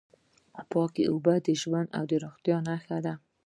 [0.71, 3.13] پاکې اوبه د ژوند او روغتیا نښه ده.